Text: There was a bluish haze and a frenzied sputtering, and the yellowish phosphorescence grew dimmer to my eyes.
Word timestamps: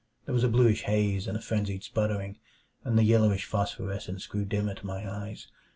There 0.25 0.33
was 0.33 0.43
a 0.43 0.49
bluish 0.49 0.81
haze 0.85 1.27
and 1.27 1.37
a 1.37 1.41
frenzied 1.41 1.83
sputtering, 1.83 2.39
and 2.83 2.97
the 2.97 3.03
yellowish 3.03 3.45
phosphorescence 3.45 4.25
grew 4.25 4.45
dimmer 4.45 4.73
to 4.73 4.85
my 4.87 5.07
eyes. 5.07 5.47